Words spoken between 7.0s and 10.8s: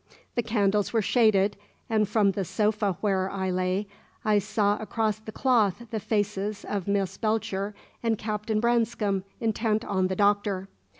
Belcher and Captain Branscome intent on the Doctor.